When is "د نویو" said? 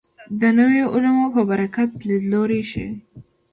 0.41-0.85